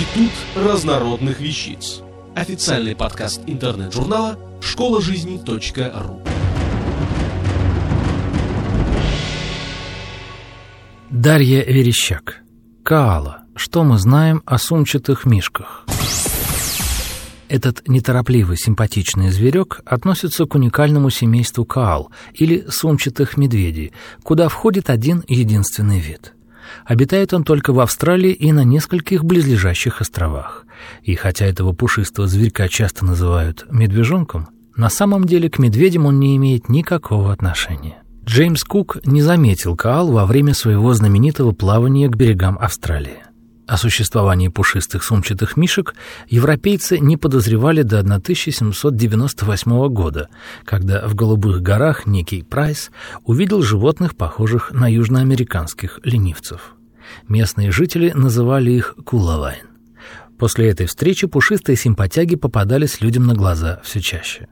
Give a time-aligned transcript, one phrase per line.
[0.00, 2.00] Институт разнородных вещиц.
[2.34, 6.22] Официальный подкаст интернет-журнала школа жизни.ру.
[11.10, 12.40] Дарья Верещак.
[12.82, 13.42] Каала.
[13.54, 15.84] Что мы знаем о сумчатых мишках?
[17.50, 23.92] Этот неторопливый, симпатичный зверек относится к уникальному семейству каал или сумчатых медведей,
[24.22, 26.32] куда входит один единственный вид.
[26.84, 30.64] Обитает он только в Австралии и на нескольких близлежащих островах.
[31.02, 36.36] И хотя этого пушистого зверька часто называют медвежонком, на самом деле к медведям он не
[36.36, 38.02] имеет никакого отношения.
[38.24, 43.18] Джеймс Кук не заметил каал во время своего знаменитого плавания к берегам Австралии.
[43.70, 45.94] О существовании пушистых сумчатых мишек
[46.26, 50.28] европейцы не подозревали до 1798 года,
[50.64, 52.90] когда в Голубых горах некий Прайс
[53.22, 56.74] увидел животных, похожих на южноамериканских ленивцев.
[57.28, 59.68] Местные жители называли их кулавайн.
[60.36, 64.48] После этой встречи пушистые симпатяги попадались людям на глаза все чаще.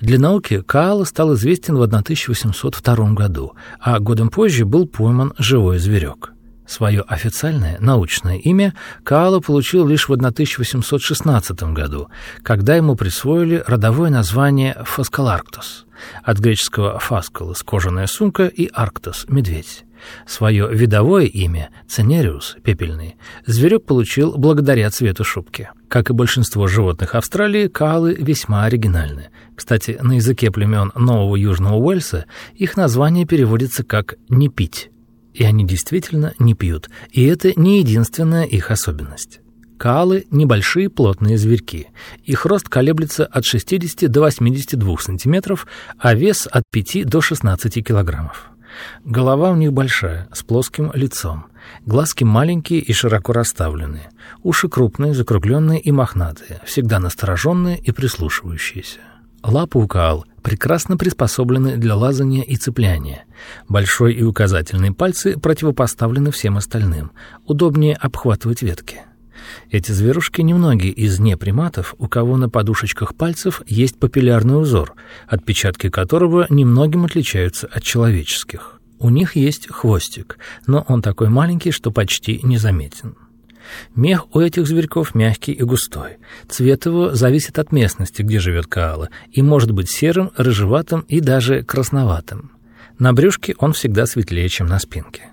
[0.00, 6.33] Для науки Каала стал известен в 1802 году, а годом позже был пойман живой зверек.
[6.66, 12.08] Свое официальное научное имя Каала получил лишь в 1816 году,
[12.42, 15.84] когда ему присвоили родовое название Фаскаларктос,
[16.22, 19.84] от греческого «фаскалос»— кожаная сумка и «арктос»— медведь.
[20.26, 25.70] Свое видовое имя, Ценериус, пепельный, зверек получил благодаря цвету шубки.
[25.88, 29.28] Как и большинство животных Австралии, каалы весьма оригинальны.
[29.54, 34.90] Кстати, на языке племен Нового Южного Уэльса их название переводится как «не пить».
[35.34, 39.40] И они действительно не пьют, и это не единственная их особенность.
[39.76, 41.88] Каалы– небольшие плотные зверьки.
[42.22, 45.66] Их рост колеблется от 60 до 82 сантиметров,
[45.98, 48.50] а вес от 5 до 16 килограммов.
[49.04, 51.46] Голова у них большая, с плоским лицом.
[51.84, 54.10] Глазки маленькие и широко расставленные.
[54.42, 59.00] Уши крупные, закругленные и мохнатые, всегда настороженные и прислушивающиеся.
[59.42, 63.24] Лапы у каал прекрасно приспособлены для лазания и цепляния.
[63.66, 67.12] Большой и указательный пальцы противопоставлены всем остальным.
[67.46, 69.00] Удобнее обхватывать ветки.
[69.70, 74.94] Эти зверушки немногие из неприматов, у кого на подушечках пальцев есть папиллярный узор,
[75.26, 78.80] отпечатки которого немногим отличаются от человеческих.
[78.98, 83.16] У них есть хвостик, но он такой маленький, что почти незаметен.
[83.94, 86.18] Мех у этих зверьков мягкий и густой.
[86.48, 91.62] Цвет его зависит от местности, где живет каала, и может быть серым, рыжеватым и даже
[91.62, 92.52] красноватым.
[92.98, 95.30] На брюшке он всегда светлее, чем на спинке.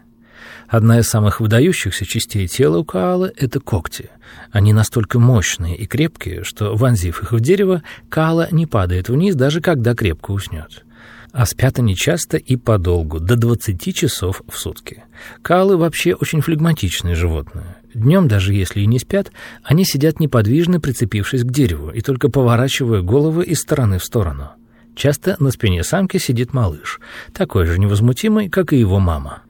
[0.72, 4.10] Одна из самых выдающихся частей тела у каалы— это когти.
[4.52, 9.60] Они настолько мощные и крепкие, что, вонзив их в дерево, каала не падает вниз, даже
[9.60, 10.86] когда крепко уснет.
[11.34, 15.04] А спят они часто и подолгу, до 20 часов в сутки.
[15.42, 17.76] Каалы вообще очень флегматичные животные.
[17.94, 19.32] Днем, даже если и не спят,
[19.64, 24.52] они сидят неподвижно, прицепившись к дереву, и только поворачивая головы из стороны в сторону.
[24.96, 27.00] Часто на спине самки сидит малыш,
[27.34, 29.42] такой же невозмутимый, как и его мама.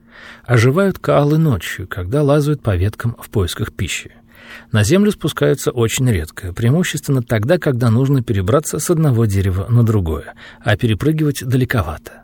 [0.44, 4.12] Оживают каалы ночью, когда лазают по веткам в поисках пищи.
[4.72, 10.34] На землю спускаются очень редко, преимущественно тогда, когда нужно перебраться с одного дерева на другое,
[10.64, 12.24] а перепрыгивать далековато.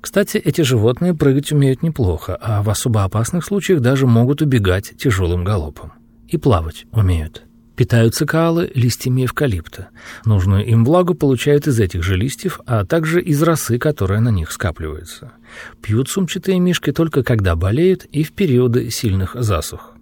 [0.00, 5.44] Кстати, эти животные прыгать умеют неплохо, а в особо опасных случаях даже могут убегать тяжелым
[5.44, 5.92] галопом.
[6.28, 7.42] И плавать умеют.
[7.76, 9.88] Питаются каалы листьями эвкалипта.
[10.24, 14.52] Нужную им влагу получают из этих же листьев, а также из росы, которая на них
[14.52, 15.32] скапливается.
[15.80, 19.94] Пьют сумчатые мишки только когда болеют и в периоды сильных засух.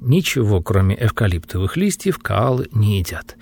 [0.00, 3.36] Ничего, кроме эвкалиптовых листьев, каалы не едят.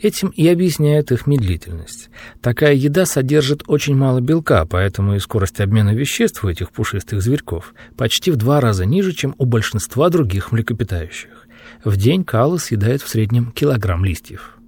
[0.00, 2.10] Этим и объясняет их медлительность.
[2.40, 7.74] Такая еда содержит очень мало белка, поэтому и скорость обмена веществ у этих пушистых зверьков
[7.96, 11.46] почти в два раза ниже, чем у большинства других млекопитающих.
[11.84, 14.58] В день каалы съедает в среднем килограмм листьев.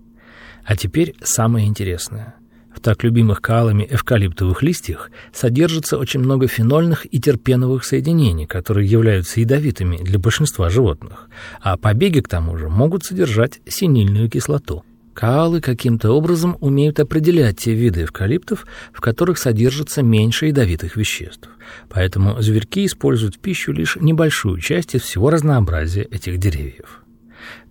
[0.64, 2.34] А теперь самое интересное.
[2.74, 9.40] В так любимых каалами эвкалиптовых листьях содержится очень много фенольных и терпеновых соединений, которые являются
[9.40, 11.28] ядовитыми для большинства животных,
[11.60, 14.84] а побеги к тому же могут содержать синильную кислоту.
[15.14, 21.48] Каалы каким-то образом умеют определять те виды эвкалиптов, в которых содержится меньше ядовитых веществ.
[21.88, 27.03] Поэтому зверьки используют в пищу лишь небольшую часть из всего разнообразия этих деревьев.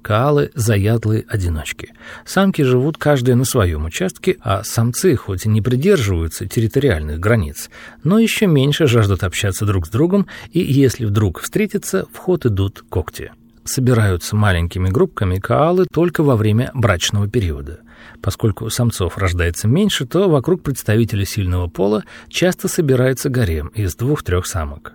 [0.01, 1.93] Каалы– заядлые одиночки.
[2.25, 7.69] Самки живут каждая на своем участке, а самцы хоть и не придерживаются территориальных границ,
[8.03, 12.83] но еще меньше жаждут общаться друг с другом, и если вдруг встретятся, в ход идут
[12.89, 13.31] когти
[13.65, 17.79] собираются маленькими группками каалы только во время брачного периода.
[18.21, 24.93] Поскольку самцов рождается меньше, то вокруг представителя сильного пола часто собирается гарем из двух-трех самок.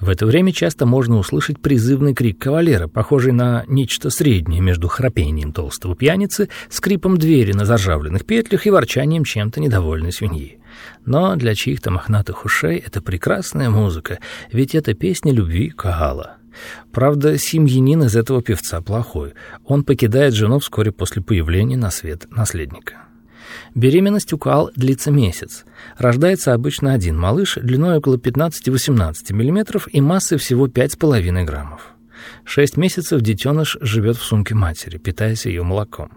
[0.00, 5.52] В это время часто можно услышать призывный крик кавалера, похожий на нечто среднее между храпением
[5.52, 10.58] толстого пьяницы, скрипом двери на заржавленных петлях и ворчанием чем-то недовольной свиньи.
[11.04, 14.18] Но для чьих-то мохнатых ушей это прекрасная музыка,
[14.52, 16.38] ведь это песня любви Каала.
[16.92, 19.34] Правда, семьянин из этого певца плохой.
[19.64, 23.04] Он покидает жену вскоре после появления на свет наследника.
[23.74, 25.64] Беременность у Каал длится месяц.
[25.98, 31.94] Рождается обычно один малыш длиной около 15-18 мм и массой всего 5,5 граммов.
[32.44, 36.12] Шесть месяцев детеныш живет в сумке матери, питаясь ее молоком.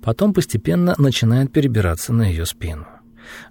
[0.00, 2.86] Потом постепенно начинает перебираться на ее спину.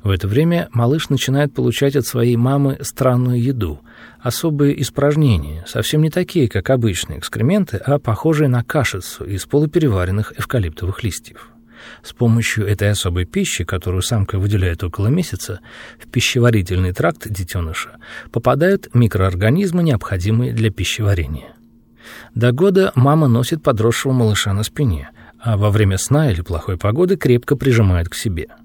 [0.03, 3.81] В это время малыш начинает получать от своей мамы странную еду,
[4.19, 11.03] особые испражнения, совсем не такие, как обычные экскременты, а похожие на кашицу из полупереваренных эвкалиптовых
[11.03, 11.51] листьев.
[12.03, 15.59] С помощью этой особой пищи, которую самка выделяет около месяца,
[15.99, 17.97] в пищеварительный тракт детеныша
[18.31, 21.53] попадают микроорганизмы, необходимые для пищеварения.
[22.33, 27.17] До года мама носит подросшего малыша на спине, а во время сна или плохой погоды
[27.17, 28.47] крепко прижимает к себе–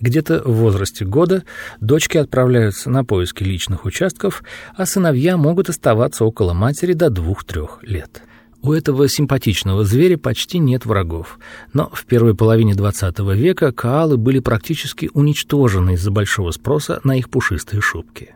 [0.00, 1.44] где-то в возрасте года
[1.80, 4.42] дочки отправляются на поиски личных участков,
[4.74, 8.22] а сыновья могут оставаться около матери до двух-трех лет.
[8.66, 11.38] У этого симпатичного зверя почти нет врагов,
[11.72, 17.30] но в первой половине XX века коалы были практически уничтожены из-за большого спроса на их
[17.30, 18.34] пушистые шубки.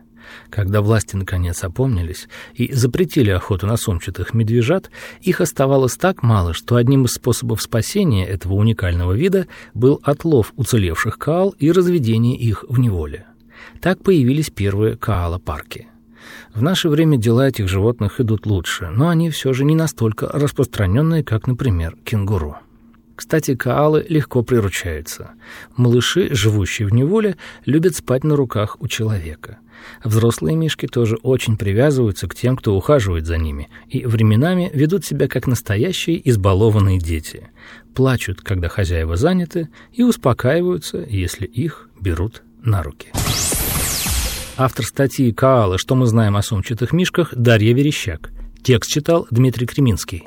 [0.49, 4.89] Когда власти наконец опомнились и запретили охоту на сумчатых медвежат,
[5.19, 11.17] их оставалось так мало, что одним из способов спасения этого уникального вида был отлов уцелевших
[11.17, 13.25] каал и разведение их в неволе.
[13.81, 15.90] Так появились первые каала-парки.
[16.53, 21.23] В наше время дела этих животных идут лучше, но они все же не настолько распространенные,
[21.23, 22.57] как, например, кенгуру.
[23.15, 25.31] Кстати, каалы легко приручаются.
[25.75, 29.59] Малыши, живущие в неволе, любят спать на руках у человека–
[30.03, 35.27] Взрослые мишки тоже очень привязываются к тем, кто ухаживает за ними, и временами ведут себя
[35.27, 37.49] как настоящие избалованные дети.
[37.93, 43.09] Плачут, когда хозяева заняты, и успокаиваются, если их берут на руки.
[44.57, 45.77] Автор статьи «Каала.
[45.77, 48.31] Что мы знаем о сумчатых мишках» Дарья Верещак.
[48.63, 50.25] Текст читал Дмитрий Креминский.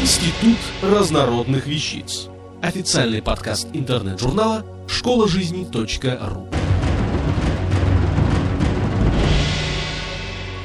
[0.00, 2.28] Институт разнородных вещиц.
[2.62, 6.48] Официальный подкаст интернет-журнала школа жизни .ру